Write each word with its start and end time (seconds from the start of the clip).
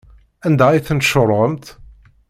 Anda 0.45 0.65
ay 0.69 0.81
ten-tcuṛɛemt? 0.87 1.65